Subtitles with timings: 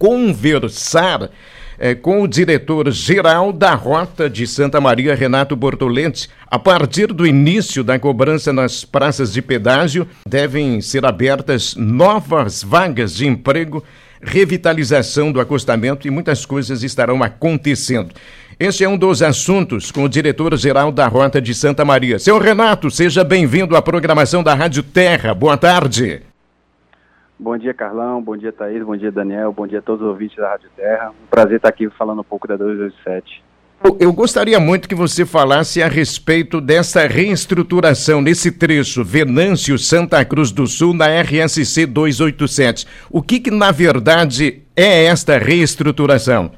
[0.00, 1.30] conversar
[1.78, 6.30] é, com o diretor-geral da Rota de Santa Maria, Renato Bortoletti.
[6.46, 13.14] A partir do início da cobrança nas praças de pedágio, devem ser abertas novas vagas
[13.14, 13.84] de emprego,
[14.22, 18.14] revitalização do acostamento e muitas coisas estarão acontecendo.
[18.58, 22.18] Este é um dos assuntos com o diretor-geral da Rota de Santa Maria.
[22.18, 25.34] Seu Renato, seja bem-vindo à programação da Rádio Terra.
[25.34, 26.29] Boa tarde.
[27.40, 28.20] Bom dia, Carlão.
[28.20, 28.84] Bom dia, Thaís.
[28.84, 29.50] Bom dia, Daniel.
[29.50, 31.08] Bom dia a todos os ouvintes da Rádio Terra.
[31.08, 33.42] Um prazer estar aqui falando um pouco da 287.
[33.98, 40.52] Eu gostaria muito que você falasse a respeito dessa reestruturação nesse trecho Venâncio Santa Cruz
[40.52, 42.86] do Sul na RSC 287.
[43.10, 46.50] O que, que na verdade é esta reestruturação?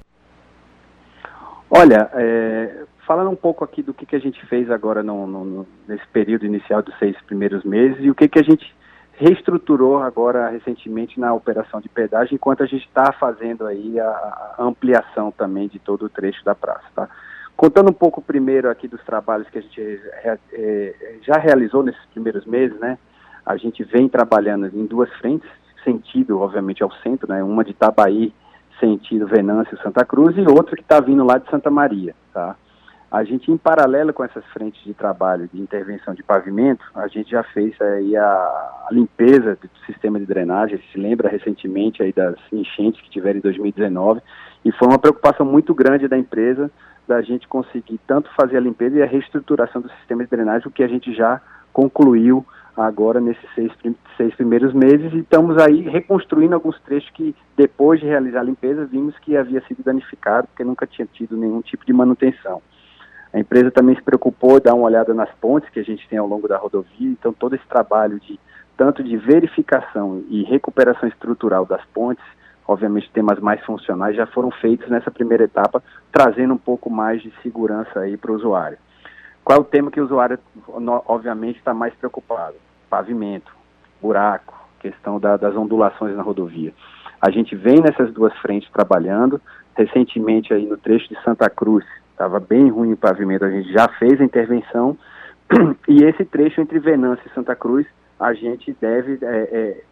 [1.70, 5.66] Olha, é, falando um pouco aqui do que, que a gente fez agora no, no,
[5.86, 8.66] nesse período inicial dos seis primeiros meses e o que, que a gente
[9.12, 14.54] reestruturou agora recentemente na operação de pedágio, enquanto a gente está fazendo aí a, a,
[14.58, 17.08] ampliação também de todo o trecho da praça, tá?
[17.56, 22.04] Contando um pouco primeiro aqui dos trabalhos que a gente é, é, já realizou nesses
[22.06, 22.98] primeiros meses, né?
[23.44, 25.48] A gente vem trabalhando em duas frentes,
[25.84, 27.42] sentido, obviamente, ao centro, né?
[27.42, 28.32] Uma de Itabaí
[28.80, 32.56] sentido Venâncio Santa Cruz e outro que está vindo lá de Santa Maria, tá?
[33.12, 37.30] A gente, em paralelo com essas frentes de trabalho de intervenção de pavimento, a gente
[37.30, 43.02] já fez aí a, limpeza do sistema de drenagem, se lembra recentemente aí das enchentes
[43.02, 44.22] que tiveram em 2019,
[44.64, 46.70] e foi uma preocupação muito grande da empresa
[47.06, 50.70] da gente conseguir tanto fazer a limpeza e a reestruturação do sistema de drenagem, o
[50.70, 51.38] que a gente já
[51.70, 53.70] concluiu agora nesses seis,
[54.16, 55.12] seis primeiros meses.
[55.12, 59.60] E estamos aí reconstruindo alguns trechos que depois de realizar a limpeza vimos que havia
[59.66, 62.62] sido danificado porque nunca tinha tido nenhum tipo de manutenção.
[63.33, 66.19] A empresa também se preocupou em dar uma olhada nas pontes que a gente tem
[66.19, 68.38] ao longo da rodovia, então todo esse trabalho de
[68.77, 72.25] tanto de verificação e recuperação estrutural das pontes,
[72.66, 77.33] obviamente temas mais funcionais já foram feitos nessa primeira etapa, trazendo um pouco mais de
[77.42, 78.78] segurança aí para o usuário.
[79.44, 80.38] Qual é o tema que o usuário,
[81.06, 82.54] obviamente, está mais preocupado?
[82.88, 83.53] Pavimento,
[84.00, 86.72] buraco, questão da, das ondulações na rodovia.
[87.20, 89.41] A gente vem nessas duas frentes trabalhando.
[89.75, 93.89] Recentemente, aí no trecho de Santa Cruz, estava bem ruim o pavimento, a gente já
[93.99, 94.97] fez a intervenção.
[95.89, 97.87] E esse trecho entre Venâncio e Santa Cruz,
[98.19, 99.84] a gente deve é, é,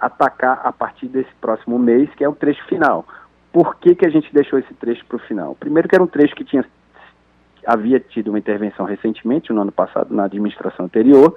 [0.00, 3.06] atacar a partir desse próximo mês, que é o trecho final.
[3.52, 5.54] Por que, que a gente deixou esse trecho para o final?
[5.54, 6.64] Primeiro que era um trecho que tinha
[7.66, 11.36] havia tido uma intervenção recentemente, no ano passado, na administração anterior.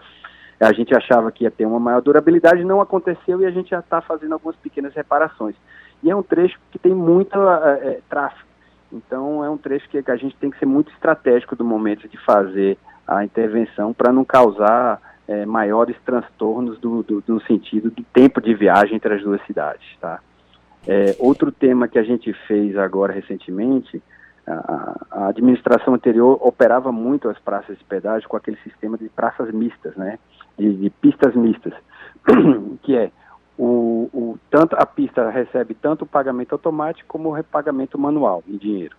[0.59, 3.79] A gente achava que ia ter uma maior durabilidade, não aconteceu e a gente já
[3.79, 5.55] está fazendo algumas pequenas reparações.
[6.01, 8.46] E é um trecho que tem muito é, tráfego.
[8.91, 12.17] Então é um trecho que a gente tem que ser muito estratégico do momento de
[12.25, 12.77] fazer
[13.07, 18.53] a intervenção para não causar é, maiores transtornos do, do, do, sentido do tempo de
[18.53, 19.85] viagem entre as duas cidades.
[19.99, 20.19] Tá?
[20.87, 24.01] É, outro tema que a gente fez agora recentemente
[24.47, 29.95] a, administração anterior operava muito as praças de pedágio com aquele sistema de praças mistas,
[29.95, 30.17] né?
[30.57, 31.73] De, de pistas mistas,
[32.81, 33.11] que é
[33.57, 38.57] o, o, tanto a pista recebe tanto o pagamento automático como o repagamento manual em
[38.57, 38.95] dinheiro.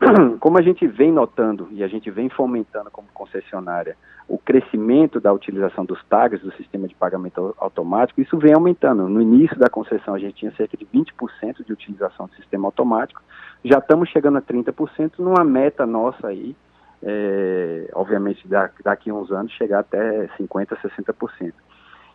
[0.38, 3.96] Como a gente vem notando e a gente vem fomentando como concessionária
[4.28, 9.08] o crescimento da utilização dos tags do sistema de pagamento automático, isso vem aumentando.
[9.08, 13.20] No início da concessão a gente tinha cerca de 20% de utilização do sistema automático,
[13.64, 16.54] já estamos chegando a 30% numa meta nossa aí,
[17.02, 18.46] é, obviamente
[18.84, 21.52] daqui a uns anos chegar até 50%, 60%.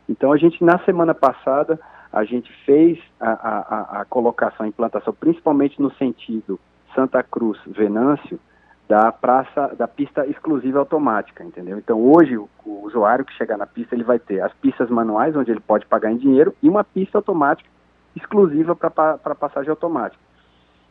[0.07, 1.79] Então a gente, na semana passada,
[2.11, 6.59] a gente fez a, a, a colocação, a implantação, principalmente no sentido
[6.93, 8.39] Santa Cruz, Venâncio,
[8.87, 11.77] da praça, da pista exclusiva automática, entendeu?
[11.77, 15.35] Então hoje o, o usuário que chegar na pista ele vai ter as pistas manuais
[15.35, 17.69] onde ele pode pagar em dinheiro e uma pista automática
[18.15, 20.21] exclusiva para passagem automática.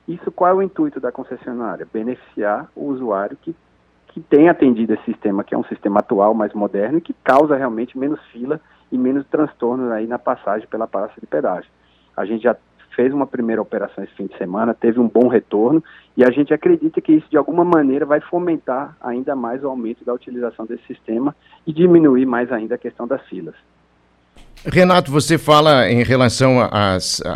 [0.08, 1.86] Isso qual é o intuito da concessionária?
[1.92, 3.54] Beneficiar o usuário que,
[4.08, 7.56] que tem atendido esse sistema, que é um sistema atual, mais moderno, e que causa
[7.56, 8.60] realmente menos fila
[9.32, 11.70] e menos transtorno aí na passagem pela praça de pedágio.
[12.16, 12.56] A gente já
[12.94, 15.83] fez uma primeira operação esse fim de semana, teve um bom retorno
[16.16, 20.04] e a gente acredita que isso de alguma maneira vai fomentar ainda mais o aumento
[20.04, 21.34] da utilização desse sistema
[21.66, 23.54] e diminuir mais ainda a questão das filas.
[24.64, 26.59] Renato, você fala em relação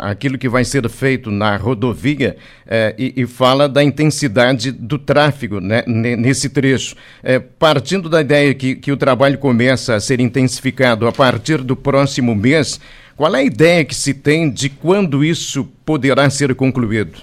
[0.01, 5.59] àquilo que vai ser feito na rodovia eh, e, e, fala da intensidade do tráfego
[5.59, 6.95] né, nesse trecho.
[7.21, 11.75] Eh, partindo da ideia que, que o trabalho começa a ser intensificado a partir do
[11.75, 12.79] próximo mês,
[13.17, 17.21] qual é a ideia que se tem de quando isso poderá ser concluído?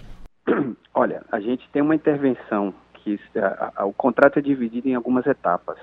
[0.92, 5.26] Olha, a gente tem uma intervenção que a, a, o contrato é dividido em algumas
[5.26, 5.78] etapas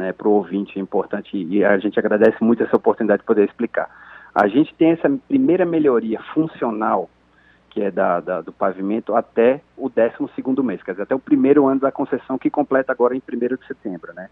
[0.00, 3.44] né, para o ouvinte é importante e a gente agradece muito essa oportunidade de poder
[3.44, 3.88] explicar.
[4.34, 7.08] A gente tem essa primeira melhoria funcional
[7.70, 11.66] que é da, da, do pavimento, até o 12 mês, quer dizer, até o primeiro
[11.66, 14.12] ano da concessão, que completa agora em 1 de setembro.
[14.12, 14.28] Né?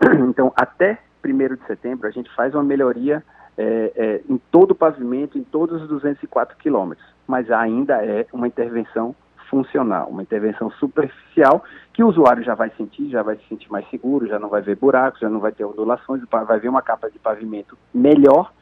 [0.30, 3.22] Então, até 1 de setembro, a gente faz uma melhoria
[3.56, 8.48] é, é, em todo o pavimento, em todos os 204 quilômetros, mas ainda é uma
[8.48, 9.14] intervenção
[9.50, 11.62] funcional, uma intervenção superficial
[11.92, 14.62] que o usuário já vai sentir, já vai se sentir mais seguro, já não vai
[14.62, 18.52] ver buracos, já não vai ter ondulações, vai ver uma capa de pavimento melhor,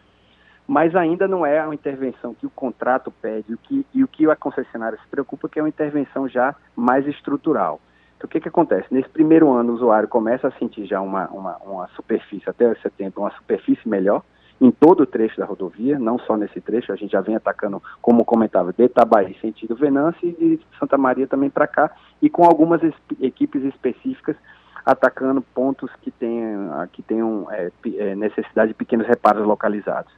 [0.66, 4.28] mas ainda não é uma intervenção que o contrato pede o que, e o que
[4.28, 7.80] a concessionária se preocupa, que é uma intervenção já mais estrutural.
[8.16, 8.92] Então, o que, que acontece?
[8.92, 13.20] Nesse primeiro ano, o usuário começa a sentir já uma, uma, uma superfície, até setembro,
[13.20, 14.22] uma superfície melhor,
[14.60, 17.82] em todo o trecho da rodovia, não só nesse trecho, a gente já vem atacando,
[18.02, 21.90] como comentava, de Itabaí, sentido Venâncio, e de Santa Maria também para cá,
[22.20, 22.80] e com algumas
[23.20, 24.36] equipes específicas
[24.84, 30.12] atacando pontos que tenham, que tenham é, é, necessidade de pequenos reparos localizados.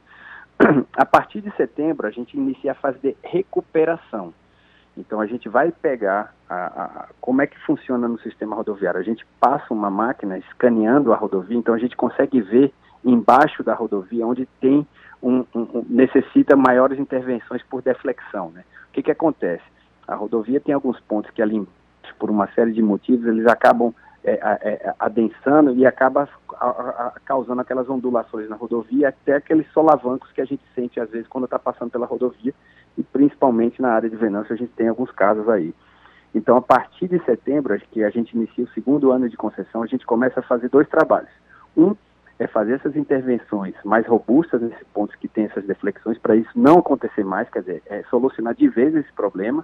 [0.95, 4.33] A partir de setembro, a gente inicia a fase de recuperação.
[4.97, 8.99] Então, a gente vai pegar a, a, como é que funciona no sistema rodoviário.
[8.99, 13.73] A gente passa uma máquina escaneando a rodovia, então a gente consegue ver embaixo da
[13.73, 14.85] rodovia, onde tem
[15.21, 18.49] um, um, um, necessita maiores intervenções por deflexão.
[18.51, 18.63] Né?
[18.89, 19.63] O que, que acontece?
[20.07, 21.65] A rodovia tem alguns pontos que ali,
[22.19, 23.93] por uma série de motivos, eles acabam
[24.23, 30.31] é, é, adensando e acaba a, a, causando aquelas ondulações na rodovia, até aqueles solavancos
[30.31, 32.53] que a gente sente às vezes quando está passando pela rodovia,
[32.97, 35.73] e principalmente na área de Venâncio a gente tem alguns casos aí.
[36.33, 39.87] Então, a partir de setembro, que a gente inicia o segundo ano de concessão, a
[39.87, 41.29] gente começa a fazer dois trabalhos.
[41.75, 41.95] Um
[42.41, 46.79] é fazer essas intervenções mais robustas nesses pontos que tem essas deflexões, para isso não
[46.79, 49.63] acontecer mais, quer dizer, é solucionar de vez esse problema,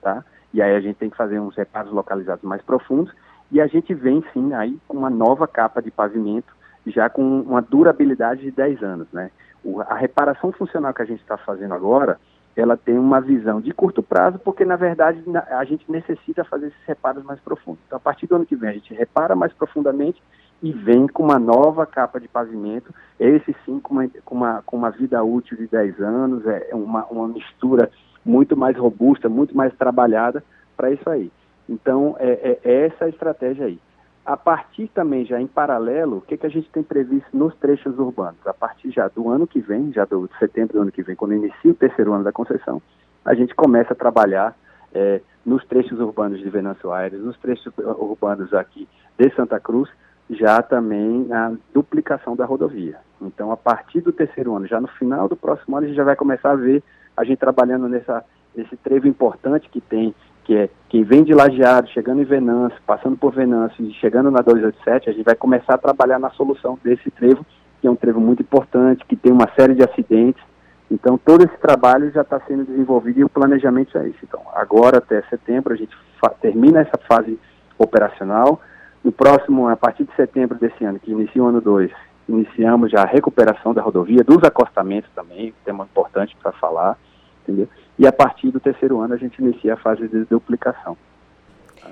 [0.00, 0.24] tá?
[0.54, 3.12] E aí a gente tem que fazer uns reparos localizados mais profundos,
[3.50, 6.54] e a gente vem sim aí com uma nova capa de pavimento,
[6.86, 9.28] já com uma durabilidade de 10 anos, né?
[9.64, 12.20] O, a reparação funcional que a gente está fazendo agora,
[12.54, 16.84] ela tem uma visão de curto prazo, porque na verdade a gente necessita fazer esses
[16.86, 17.80] reparos mais profundos.
[17.84, 20.22] Então, a partir do ano que vem, a gente repara mais profundamente
[20.62, 24.76] e vem com uma nova capa de pavimento, esse sim com uma, com uma, com
[24.76, 27.90] uma vida útil de 10 anos, é uma, uma mistura
[28.24, 30.42] muito mais robusta, muito mais trabalhada
[30.76, 31.32] para isso aí.
[31.68, 33.78] Então, é, é, é, essa a estratégia aí.
[34.24, 37.98] A partir também, já em paralelo, o que, que a gente tem previsto nos trechos
[37.98, 38.46] urbanos?
[38.46, 41.34] A partir já do ano que vem, já do setembro do ano que vem, quando
[41.34, 42.80] inicia o terceiro ano da concessão,
[43.24, 44.56] a gente começa a trabalhar
[44.94, 48.88] é, nos trechos urbanos de Venâncio Aires, nos trechos urbanos aqui
[49.18, 49.90] de Santa Cruz,
[50.32, 52.98] já também a duplicação da rodovia.
[53.20, 56.04] Então, a partir do terceiro ano, já no final do próximo ano, a gente já
[56.04, 56.82] vai começar a ver
[57.16, 58.24] a gente trabalhando nessa,
[58.54, 60.14] nesse trevo importante que tem,
[60.44, 64.40] que é quem vem de Lajeado, chegando em Venâncio, passando por Venâncio e chegando na
[64.40, 67.44] 287, a gente vai começar a trabalhar na solução desse trevo,
[67.80, 70.42] que é um trevo muito importante, que tem uma série de acidentes.
[70.90, 74.18] Então, todo esse trabalho já está sendo desenvolvido e o planejamento é isso.
[74.22, 75.96] Então, agora até setembro, a gente
[76.40, 77.38] termina essa fase
[77.78, 78.60] operacional,
[79.04, 81.90] no próximo, a partir de setembro desse ano, que inicia o ano 2,
[82.28, 86.96] iniciamos já a recuperação da rodovia, dos acostamentos também, tema importante para falar,
[87.42, 87.68] entendeu?
[87.98, 90.96] E a partir do terceiro ano a gente inicia a fase de duplicação.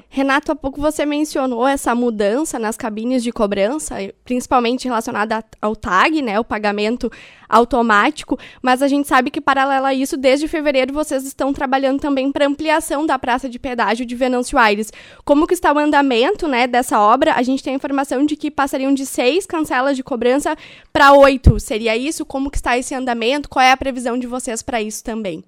[0.08, 6.22] Renato, há pouco você mencionou essa mudança nas cabines de cobrança, principalmente relacionada ao TAG,
[6.22, 7.10] né, o pagamento
[7.48, 12.31] automático, mas a gente sabe que, paralelo a isso, desde fevereiro vocês estão trabalhando também
[12.31, 14.93] para ampliação da praça de pedágio de Venâncio Aires.
[15.24, 17.34] Como que está o andamento né, dessa obra?
[17.34, 20.56] A gente tem a informação de que passariam de seis cancelas de cobrança
[20.93, 21.58] para oito.
[21.58, 22.24] Seria isso?
[22.24, 23.48] Como que está esse andamento?
[23.48, 25.44] Qual é a previsão de vocês para isso também?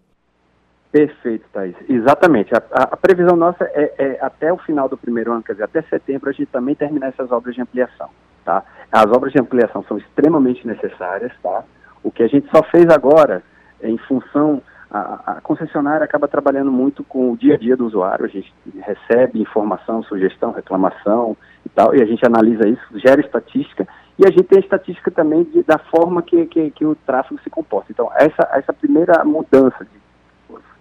[0.93, 1.75] Perfeito, Thaís.
[1.89, 2.55] Exatamente.
[2.55, 5.65] A, a, a previsão nossa é, é, até o final do primeiro ano, quer dizer,
[5.65, 8.11] até setembro, a gente também terminar essas obras de ampliação,
[8.45, 8.63] tá?
[8.93, 11.65] As obras de ampliação são extremamente necessárias, tá?
[12.05, 13.43] O que a gente só fez agora,
[13.83, 18.27] em função, a, a concessionária acaba trabalhando muito com o dia a dia do usuário,
[18.27, 21.35] a gente recebe informação, sugestão, reclamação
[21.65, 25.11] e tal, e a gente analisa isso, gera estatística, e a gente tem a estatística
[25.11, 27.91] também de, da forma que, que, que, o tráfego se comporta.
[27.91, 30.03] Então, essa, essa primeira mudança de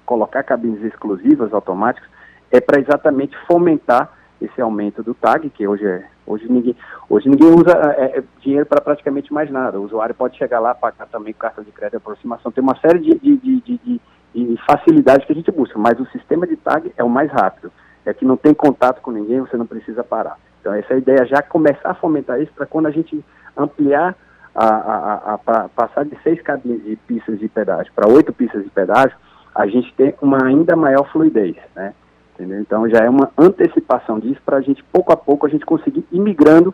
[0.06, 2.10] colocar cabines exclusivas automáticas
[2.52, 6.76] é para exatamente fomentar esse aumento do TAG, que hoje é hoje ninguém
[7.10, 9.80] hoje ninguém usa é, é dinheiro para praticamente mais nada.
[9.80, 13.20] O usuário pode chegar lá, pagar também carta de crédito, aproximação, tem uma série de,
[13.20, 14.02] de, de, de,
[14.34, 17.72] de facilidades que a gente busca, mas o sistema de TAG é o mais rápido.
[18.04, 20.38] É que não tem contato com ninguém, você não precisa parar.
[20.60, 23.24] Então essa é a ideia já começar a fomentar isso para quando a gente
[23.56, 24.16] ampliar
[24.56, 28.64] a, a, a, a passar de seis cabines de pistas de pedágio para oito pistas
[28.64, 29.16] de pedágio,
[29.54, 31.94] a gente tem uma ainda maior fluidez, né?
[32.34, 32.60] Entendeu?
[32.60, 36.06] Então já é uma antecipação disso para a gente, pouco a pouco, a gente conseguir
[36.12, 36.74] ir migrando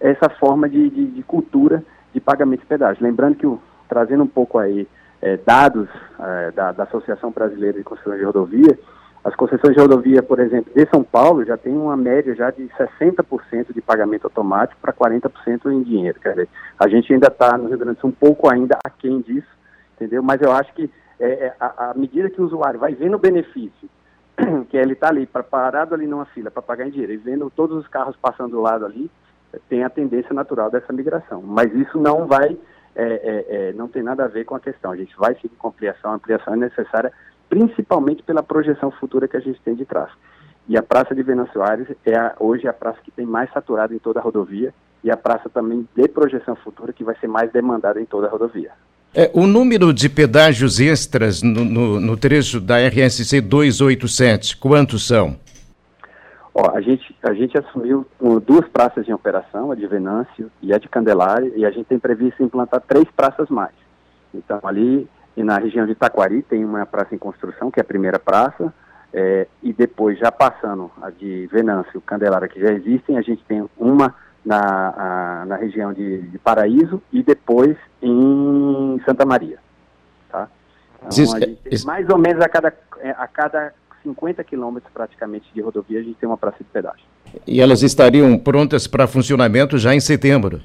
[0.00, 1.82] essa forma de, de, de cultura
[2.12, 3.04] de pagamento de pedágio.
[3.04, 4.88] Lembrando que, o, trazendo um pouco aí
[5.20, 8.78] é, dados é, da, da, Associação Brasileira de Concessões de Rodovia,
[9.26, 12.68] as concessões de rodovia, por exemplo, de São Paulo já tem uma média já de
[12.78, 16.20] 60% de pagamento automático para 40% em dinheiro.
[16.20, 19.20] Quer dizer, a gente ainda está no Rio Grande do Sul um pouco ainda aquém
[19.20, 19.48] disso,
[19.96, 20.22] entendeu?
[20.22, 20.88] Mas eu acho que
[21.20, 23.88] é, a, a medida que o usuário vai vendo o benefício
[24.68, 27.76] que ele está ali, parado ali numa fila para pagar em dinheiro e vendo todos
[27.76, 29.10] os carros passando do lado ali,
[29.68, 31.42] tem a tendência natural dessa migração.
[31.42, 32.56] Mas isso não vai,
[32.94, 34.90] é, é, é, não tem nada a ver com a questão.
[34.92, 37.12] A gente vai seguir com ampliação, a ampliação é necessária
[37.48, 40.18] principalmente pela projeção futura que a gente tem de tráfego.
[40.68, 43.94] E a Praça de Venâncio Aires é a, hoje a praça que tem mais saturada
[43.94, 47.52] em toda a rodovia e a praça também de projeção futura que vai ser mais
[47.52, 48.72] demandada em toda a rodovia.
[49.18, 55.38] É, o número de pedágios extras no, no, no, trecho da RSC 287, quantos são?
[56.54, 58.06] Ó, a, gente, a gente assumiu
[58.44, 61.98] duas praças em operação, a de Venâncio e a de Candelária, e a gente tem
[61.98, 63.72] previsto implantar três praças mais.
[64.34, 67.84] Então, ali e na região de Taquari tem uma praça em construção, que é a
[67.84, 68.70] primeira praça,
[69.14, 73.66] é, e depois, já passando a de Venâncio, Candelária, que já existem, a gente tem
[73.78, 74.14] uma
[74.46, 79.58] na, na região de, de, Paraíso e depois em Santa Maria.
[80.30, 80.48] Tá?
[80.98, 81.84] Então, isso, gente isso...
[81.84, 83.74] mais ou menos a cada, é, a cada
[84.04, 87.04] 50 quilômetros praticamente de rodovia a gente tem uma praça de pedágio.
[87.44, 90.62] E elas estariam prontas para funcionamento já em setembro?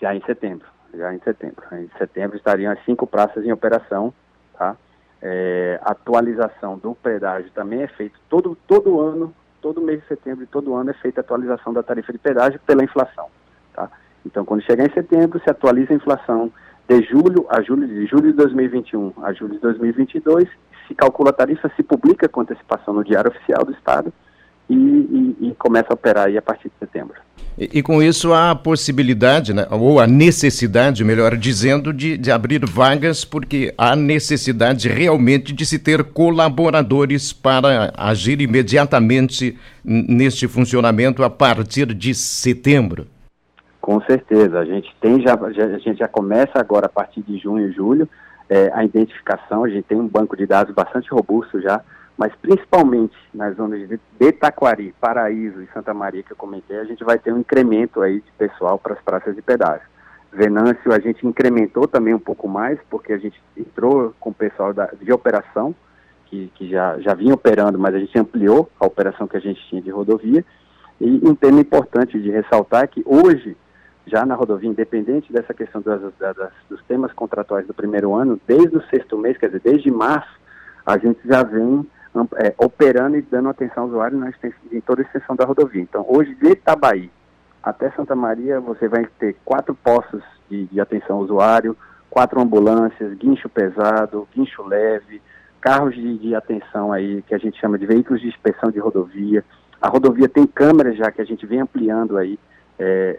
[0.00, 1.64] Já em setembro, já em setembro.
[1.72, 4.14] Em setembro estariam as cinco praças em operação,
[4.56, 4.76] tá?
[5.20, 9.34] É, atualização do pedágio também é feito todo, todo ano
[9.64, 12.60] todo mês de setembro e todo ano é feita a atualização da tarifa de pedágio
[12.66, 13.28] pela inflação.
[13.72, 13.90] Tá?
[14.26, 16.52] Então, quando chegar em setembro, se atualiza a inflação
[16.86, 20.46] de julho a julho, de julho de 2021 a julho de 2022,
[20.86, 24.12] se calcula a tarifa, se publica com antecipação no Diário Oficial do Estado
[24.68, 27.14] e, e, e começa a operar aí a partir de setembro.
[27.56, 32.30] E, e, com isso há a possibilidade, né, ou a necessidade, melhor dizendo, de, de
[32.30, 41.22] abrir vagas, porque há necessidade realmente de se ter colaboradores para agir imediatamente neste funcionamento
[41.22, 43.06] a partir de setembro.
[43.80, 47.38] Com certeza, a gente tem já, já a gente já começa agora a partir de
[47.38, 48.08] junho e julho
[48.48, 51.80] é, a identificação, a gente tem um banco de dados bastante robusto já
[52.16, 57.02] mas principalmente nas zonas de Taquari, Paraíso e Santa Maria que eu comentei, a gente
[57.02, 59.86] vai ter um incremento aí de pessoal para as praças de pedágio.
[60.32, 64.72] Venâncio a gente incrementou também um pouco mais, porque a gente entrou com o pessoal
[64.72, 65.74] da, de operação,
[66.26, 69.60] que, que já, já vinha operando, mas a gente ampliou a operação que a gente
[69.68, 70.44] tinha de rodovia.
[71.00, 73.56] E um tema importante de ressaltar é que hoje,
[74.06, 78.76] já na rodovia, independente dessa questão das, das, dos temas contratuais do primeiro ano, desde
[78.76, 80.40] o sexto mês, quer dizer, desde março,
[80.84, 81.86] a gente já vem
[82.36, 85.82] é, operando e dando atenção ao usuário na extensão, em toda a extensão da rodovia.
[85.82, 87.10] Então, hoje, de Itabaí
[87.62, 91.76] até Santa Maria, você vai ter quatro postos de, de atenção ao usuário,
[92.10, 95.20] quatro ambulâncias, guincho pesado, guincho leve,
[95.60, 99.42] carros de, de, atenção aí, que a gente chama de veículos de inspeção de rodovia.
[99.80, 102.38] A rodovia tem câmeras já que a gente vem ampliando aí,
[102.78, 103.16] é,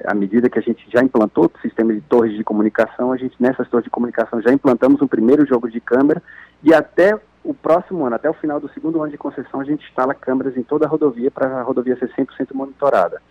[0.00, 3.16] é, à medida que a gente já implantou o sistema de torres de comunicação, a
[3.16, 6.22] gente nessas torres de comunicação já implantamos um primeiro jogo de câmera
[6.62, 9.88] e até o próximo ano, até o final do segundo ano de concessão, a gente
[9.88, 13.22] instala câmeras em toda a rodovia para a rodovia ser 100% monitorada.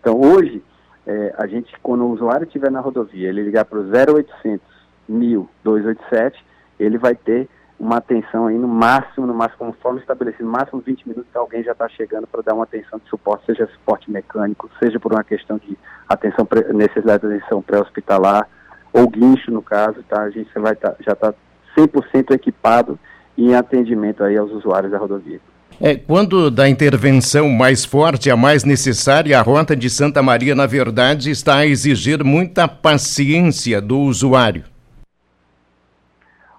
[0.00, 0.62] Então, hoje,
[1.06, 4.60] é, a gente, quando o usuário estiver na rodovia, ele ligar para o 0800
[5.08, 6.44] 1000 287,
[6.78, 7.48] ele vai ter
[7.78, 11.72] uma atenção aí no máximo, no máximo, conforme estabelecido, no máximo 20 minutos alguém já
[11.72, 15.56] está chegando para dar uma atenção de suporte, seja suporte mecânico, seja por uma questão
[15.56, 18.46] de atenção, necessidade de atenção pré-hospitalar,
[18.92, 20.22] ou guincho no caso, tá?
[20.22, 21.32] A gente vai tá, já está
[21.76, 22.98] 100% equipado
[23.44, 25.40] em atendimento aí aos usuários da rodovia.
[25.80, 30.66] É, quando da intervenção mais forte, a mais necessária, a rota de Santa Maria, na
[30.66, 34.64] verdade, está a exigir muita paciência do usuário.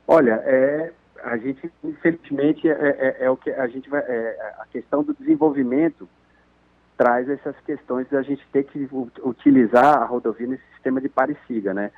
[0.07, 0.91] Olha, é,
[1.23, 4.01] a gente, infelizmente, é, é, é o que a gente vai.
[4.01, 6.09] É, a questão do desenvolvimento
[6.97, 8.89] traz essas questões da gente ter que
[9.23, 11.91] utilizar a rodovia nesse sistema de parecida, né?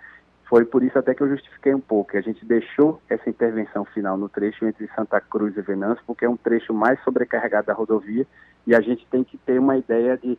[0.54, 2.16] Foi por isso até que eu justifiquei um pouco.
[2.16, 6.30] A gente deixou essa intervenção final no trecho entre Santa Cruz e Venâncio, porque é
[6.30, 8.28] um trecho mais sobrecarregado da rodovia
[8.68, 10.38] e a gente tem que ter uma ideia de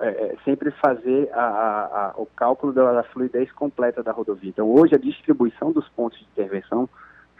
[0.00, 4.50] é, é, sempre fazer a, a, a, o cálculo da, da, fluidez completa da rodovia.
[4.50, 6.86] Então, hoje, a distribuição dos pontos de intervenção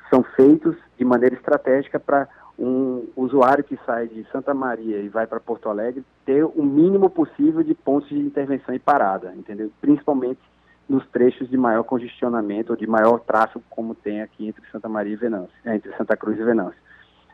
[0.09, 2.27] são feitos de maneira estratégica para
[2.59, 7.11] um usuário que sai de Santa Maria e vai para Porto Alegre ter o mínimo
[7.11, 9.71] possível de pontos de intervenção e parada, entendeu?
[9.79, 10.41] Principalmente
[10.89, 15.15] nos trechos de maior congestionamento ou de maior tráfego, como tem aqui entre Santa Maria
[15.15, 16.81] e Venâncio, é, entre Santa Cruz e Venâncio.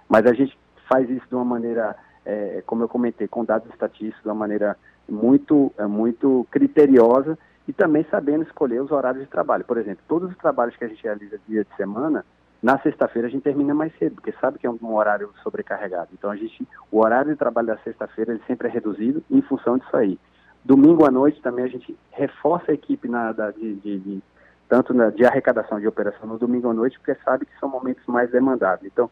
[0.09, 0.57] Mas a gente
[0.89, 4.77] faz isso de uma maneira, é, como eu comentei, com dados estatísticos, de uma maneira
[5.09, 9.65] muito, é, muito criteriosa e também sabendo escolher os horários de trabalho.
[9.65, 12.25] Por exemplo, todos os trabalhos que a gente realiza dia de semana,
[12.63, 16.09] na sexta-feira a gente termina mais cedo, porque sabe que é um horário sobrecarregado.
[16.13, 19.97] Então a gente, o horário de trabalho da sexta-feira sempre é reduzido em função disso
[19.97, 20.19] aí.
[20.65, 24.23] Domingo à noite também a gente reforça a equipe na, da, de, de, de,
[24.69, 28.05] tanto na, de arrecadação de operação no domingo à noite, porque sabe que são momentos
[28.07, 28.85] mais demandados.
[28.85, 29.11] Então,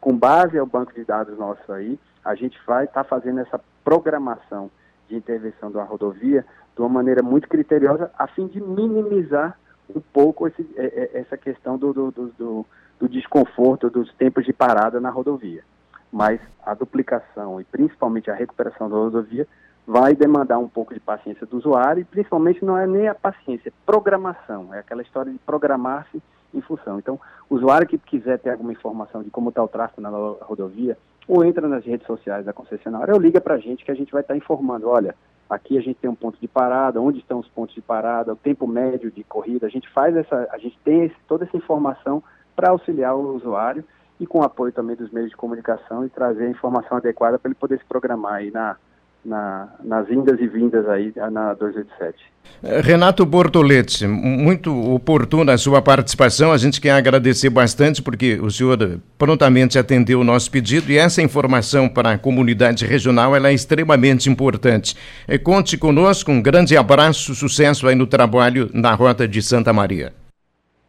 [0.00, 3.60] com base ao banco de dados nosso aí, a gente vai estar tá fazendo essa
[3.84, 4.70] programação
[5.08, 9.58] de intervenção da rodovia de uma maneira muito criteriosa, a fim de minimizar
[9.94, 12.66] um pouco esse, é, é, essa questão do, do, do,
[13.00, 15.64] do desconforto dos tempos de parada na rodovia.
[16.12, 19.46] Mas a duplicação e principalmente a recuperação da rodovia
[19.88, 23.70] vai demandar um pouco de paciência do usuário e principalmente não é nem a paciência,
[23.70, 26.98] é programação, é aquela história de programar-se em função.
[26.98, 27.18] Então,
[27.48, 31.42] o usuário que quiser ter alguma informação de como está o tráfego na rodovia, ou
[31.42, 34.20] entra nas redes sociais da concessionária, ou liga para a gente que a gente vai
[34.20, 35.14] estar tá informando, olha,
[35.48, 38.36] aqui a gente tem um ponto de parada, onde estão os pontos de parada, o
[38.36, 42.22] tempo médio de corrida, a gente faz essa, a gente tem esse, toda essa informação
[42.54, 43.82] para auxiliar o usuário
[44.20, 47.58] e com apoio também dos meios de comunicação e trazer a informação adequada para ele
[47.58, 48.76] poder se programar aí na,
[49.24, 52.18] na, nas indas e vindas aí na 287.
[52.62, 56.52] Eh, Renato Bortoletti, muito oportuna a sua participação.
[56.52, 58.78] A gente quer agradecer bastante porque o senhor
[59.16, 64.96] prontamente atendeu o nosso pedido e essa informação para a comunidade regional é extremamente importante.
[65.26, 70.12] Eh, conte conosco, um grande abraço, sucesso aí no trabalho na Rota de Santa Maria.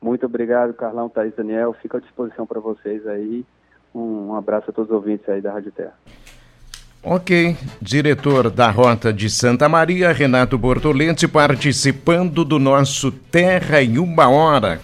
[0.01, 1.75] Muito obrigado, Carlão, Thaís Daniel.
[1.81, 3.45] Fico à disposição para vocês aí.
[3.93, 5.93] Um, um abraço a todos os ouvintes aí da Rádio Terra.
[7.01, 14.27] Ok, diretor da Rota de Santa Maria, Renato Bortolente, participando do nosso Terra em uma
[14.27, 14.81] Hora.